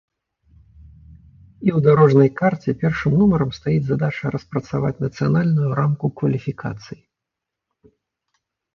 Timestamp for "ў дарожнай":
1.77-2.31